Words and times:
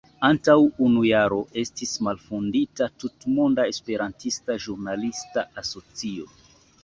Antaŭ 0.27 0.53
unu 0.85 1.01
jaro 1.07 1.35
estis 1.63 1.91
malfondita 2.07 2.87
Tutmonda 3.03 3.67
Esperantista 3.73 4.55
Ĵurnalista 4.65 5.47
Asocio. 5.63 6.35